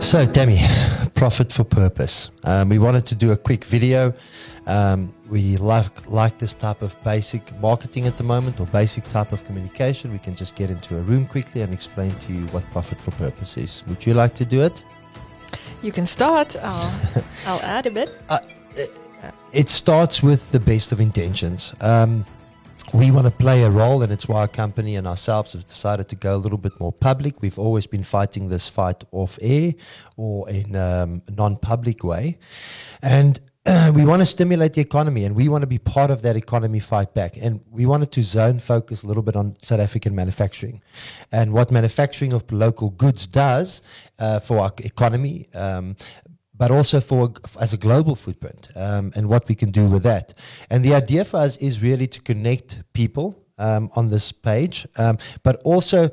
[0.00, 0.58] So, Demi,
[1.14, 2.30] profit for purpose.
[2.44, 4.14] Um, we wanted to do a quick video.
[4.66, 9.32] Um, we like like this type of basic marketing at the moment, or basic type
[9.32, 10.10] of communication.
[10.10, 13.10] We can just get into a room quickly and explain to you what profit for
[13.12, 13.82] purpose is.
[13.86, 14.82] Would you like to do it?
[15.82, 16.56] You can start.
[16.62, 18.08] I'll, I'll add a bit.
[19.52, 21.74] It starts with the best of intentions.
[21.80, 22.24] Um,
[22.92, 26.08] we want to play a role, and it's why our company and ourselves have decided
[26.08, 27.42] to go a little bit more public.
[27.42, 29.74] We've always been fighting this fight off air
[30.16, 32.38] or in um, a non public way.
[33.02, 33.40] And
[33.94, 36.80] we want to stimulate the economy and we want to be part of that economy
[36.80, 37.36] fight back.
[37.36, 40.80] And we wanted to zone focus a little bit on South African manufacturing
[41.30, 43.82] and what manufacturing of local goods does
[44.18, 45.48] uh, for our economy.
[45.54, 45.96] Um,
[46.58, 50.34] but also for as a global footprint um, and what we can do with that.
[50.68, 55.18] And the idea for us is really to connect people um, on this page, um,
[55.42, 56.10] but also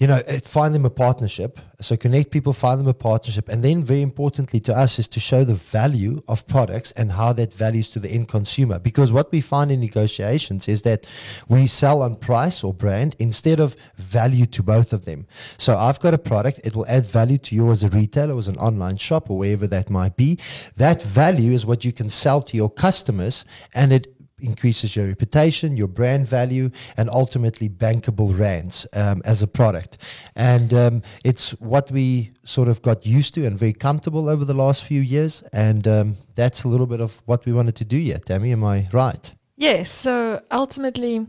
[0.00, 1.60] you know, find them a partnership.
[1.78, 3.50] So connect people, find them a partnership.
[3.50, 7.34] And then very importantly to us is to show the value of products and how
[7.34, 8.78] that values to the end consumer.
[8.78, 11.06] Because what we find in negotiations is that
[11.48, 15.26] we sell on price or brand instead of value to both of them.
[15.58, 18.48] So I've got a product, it will add value to you as a retailer, as
[18.48, 20.38] an online shop or wherever that might be.
[20.76, 25.76] That value is what you can sell to your customers and it increases your reputation,
[25.76, 29.98] your brand value, and ultimately bankable rands um, as a product.
[30.34, 34.54] And um, it's what we sort of got used to and very comfortable over the
[34.54, 35.42] last few years.
[35.52, 38.26] And um, that's a little bit of what we wanted to do yet.
[38.26, 39.32] Tammy, am I right?
[39.56, 39.90] Yes.
[39.90, 41.26] So ultimately,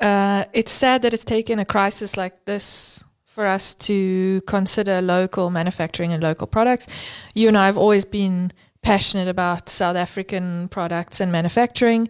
[0.00, 5.50] uh, it's sad that it's taken a crisis like this for us to consider local
[5.50, 6.86] manufacturing and local products.
[7.34, 12.08] You and I have always been passionate about South African products and manufacturing,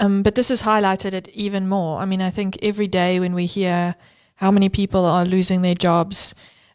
[0.00, 1.98] um, but this has highlighted it even more.
[1.98, 3.94] I mean, I think every day when we hear
[4.36, 6.34] how many people are losing their jobs,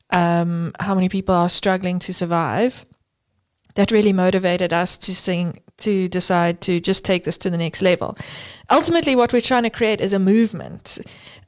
[0.10, 2.86] um, how many people are struggling to survive,
[3.76, 7.82] that really motivated us to think to decide to just take this to the next
[7.82, 8.18] level.
[8.70, 11.00] Ultimately, what we're trying to create is a movement.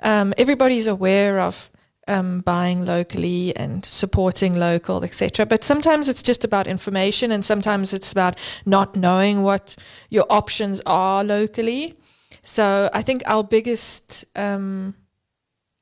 [0.01, 1.69] Um, everybody's aware of
[2.07, 5.45] um, buying locally and supporting local, etc.
[5.45, 9.75] But sometimes it's just about information, and sometimes it's about not knowing what
[10.09, 11.95] your options are locally.
[12.43, 14.95] So I think our biggest, um,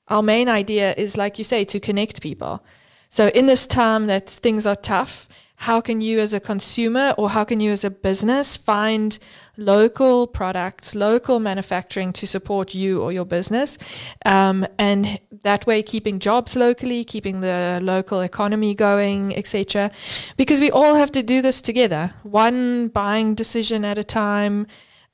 [0.07, 2.63] our main idea is, like you say, to connect people.
[3.09, 5.27] So in this time that things are tough,
[5.61, 9.19] how can you as a consumer or how can you as a business find
[9.57, 13.77] local products, local manufacturing to support you or your business?
[14.25, 19.91] Um, and that way keeping jobs locally, keeping the local economy going, etc.
[20.35, 24.65] Because we all have to do this together, one buying decision at a time.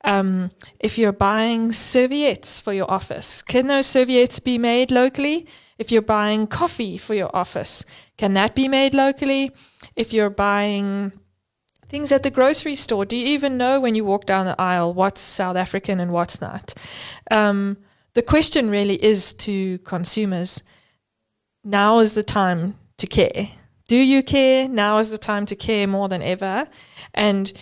[0.08, 5.46] Um, if you're buying serviettes for your office, can those serviettes be made locally?
[5.76, 7.84] If you're buying coffee for your office,
[8.16, 9.52] can that be made locally?
[9.98, 11.12] if you're buying
[11.88, 14.94] things at the grocery store, do you even know when you walk down the aisle
[14.94, 16.72] what's South African and what's not?
[17.32, 17.76] Um,
[18.14, 20.62] the question really is to consumers
[21.64, 23.48] now is the time to care.
[23.88, 24.68] Do you care?
[24.68, 26.68] Now is the time to care more than ever.
[27.12, 27.52] And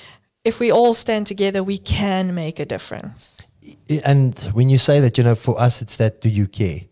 [0.47, 3.37] if we all stand together, we can make a difference.
[4.05, 6.83] And when you say that, you know, for us, it's that do you care?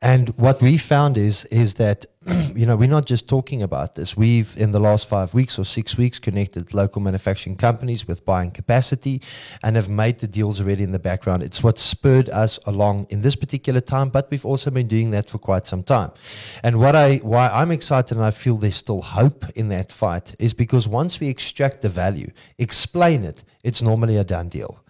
[0.00, 2.06] And what we found is is that
[2.54, 4.16] you know we're not just talking about this.
[4.16, 8.50] We've in the last five weeks or six weeks connected local manufacturing companies with buying
[8.50, 9.22] capacity,
[9.62, 11.42] and have made the deals already in the background.
[11.42, 15.30] It's what spurred us along in this particular time, but we've also been doing that
[15.30, 16.10] for quite some time.
[16.62, 20.34] And what I why I'm excited and I feel there's still hope in that fight
[20.38, 24.80] is because once we extract the value, explain it, it's normally a done deal.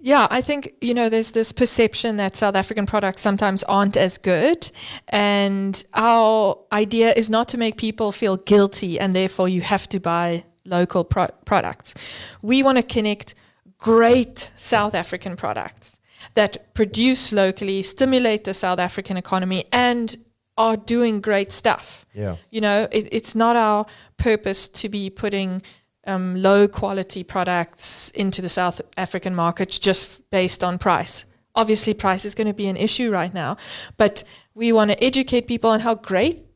[0.00, 4.16] Yeah, I think, you know, there's this perception that South African products sometimes aren't as
[4.16, 4.70] good.
[5.08, 9.98] And our idea is not to make people feel guilty and therefore you have to
[9.98, 11.94] buy local pro- products.
[12.42, 13.34] We want to connect
[13.78, 15.98] great South African products
[16.34, 20.16] that produce locally, stimulate the South African economy, and
[20.56, 22.04] are doing great stuff.
[22.14, 22.36] Yeah.
[22.50, 23.86] You know, it, it's not our
[24.16, 25.62] purpose to be putting
[26.08, 31.26] um, low quality products into the South African market just based on price.
[31.54, 33.56] Obviously, price is going to be an issue right now,
[33.96, 34.24] but
[34.54, 36.47] we want to educate people on how great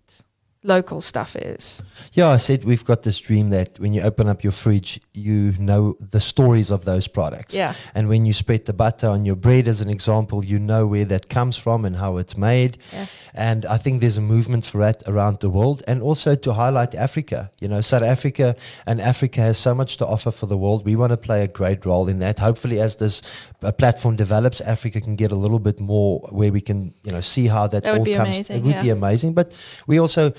[0.65, 1.83] local stuff is.
[2.13, 5.55] Yeah, I said we've got this dream that when you open up your fridge, you
[5.59, 7.55] know the stories of those products.
[7.55, 7.75] Yeah.
[7.95, 11.05] And when you spread the butter on your bread, as an example, you know where
[11.07, 12.79] that comes from and how it's made.
[12.93, 13.07] Yeah.
[13.35, 16.95] And I think there's a movement for that around the world and also to highlight
[16.95, 17.51] Africa.
[17.61, 18.55] You know, South Africa
[18.87, 20.85] and Africa has so much to offer for the world.
[20.85, 22.39] We want to play a great role in that.
[22.39, 23.23] Hopefully, as this
[23.63, 27.21] uh, platform develops, Africa can get a little bit more where we can, you know,
[27.21, 28.17] see how that, That all comes.
[28.19, 29.35] amazing, it would be amazing.
[29.35, 29.53] But
[29.87, 30.33] we also,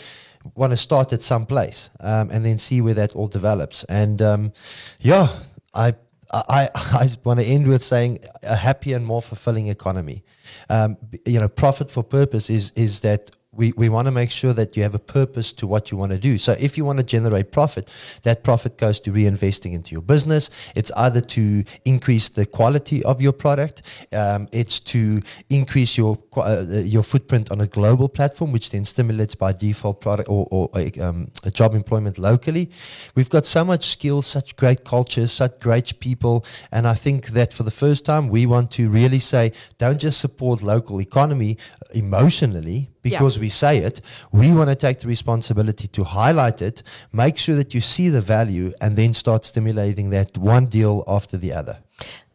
[0.56, 3.84] want to start at some place um, and then see where that all develops.
[3.86, 4.54] And um,
[5.00, 5.30] yeah,
[5.74, 5.96] I
[6.34, 10.24] I, I want to end with saying a happier and more fulfilling economy.
[10.70, 14.54] Um, you know, profit for purpose is is that we, we want to make sure
[14.54, 16.38] that you have a purpose to what you want to do.
[16.38, 17.92] So if you want to generate profit,
[18.24, 20.50] that profit goes to reinvesting into your business.
[20.76, 26.66] It's either to increase the quality of your product, um, it's to increase your uh,
[26.84, 30.70] your footprint on a global platform, which then stimulates by default product or, or
[31.02, 32.72] um, a job employment locally.
[33.16, 37.54] We've got so much skills, such great cultures, such great people, and I think that
[37.54, 41.58] for the first time we want to really say, don't just support local economy
[41.94, 43.42] emotionally because yeah.
[43.42, 44.02] we say it.
[44.32, 48.22] We want to take the responsibility to highlight it, make sure that you see the
[48.22, 51.78] value, and then start stimulating that one deal after the other.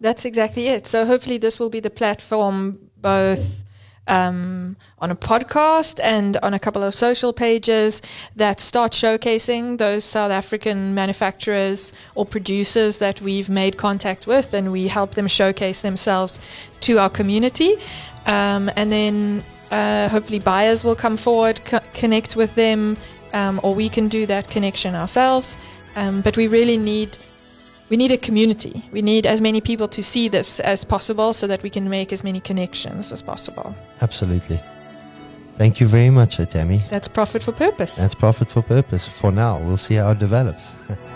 [0.00, 0.86] That's exactly it.
[0.86, 3.64] So hopefully, this will be the platform both.
[4.10, 8.00] Um, on a podcast and on a couple of social pages
[8.36, 14.72] that start showcasing those South African manufacturers or producers that we've made contact with, and
[14.72, 16.40] we help them showcase themselves
[16.80, 17.76] to our community.
[18.24, 22.96] Um, and then uh, hopefully, buyers will come forward, co- connect with them,
[23.32, 25.58] um, or we can do that connection ourselves.
[25.96, 27.18] Um, but we really need
[27.88, 28.84] we need a community.
[28.92, 32.12] We need as many people to see this as possible, so that we can make
[32.12, 33.74] as many connections as possible.
[34.00, 34.60] Absolutely.
[35.56, 36.82] Thank you very much, Tammy.
[36.88, 37.96] That's profit for purpose.
[37.96, 39.08] That's profit for purpose.
[39.08, 40.72] For now, we'll see how it develops.